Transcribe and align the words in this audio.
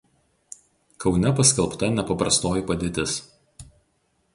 Kaune 1.03 1.35
paskelbta 1.41 1.93
nepaprastoji 2.01 2.67
padėtis. 2.73 3.19